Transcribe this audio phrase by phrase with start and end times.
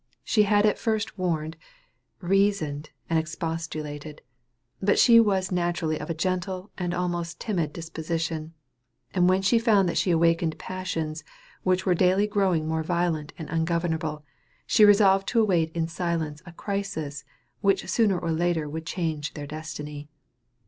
[0.23, 1.57] She had at first warned,
[2.21, 4.23] reasoned, and expostulated;
[4.81, 8.55] but she was naturally of a gentle and almost timid disposition;
[9.13, 11.23] and when she found that she awakened passions
[11.61, 14.25] which were daily growing more violent and ungovernable,
[14.65, 17.23] she resolved to await in silence a crisis
[17.59, 20.09] which sooner or later would change their destiny.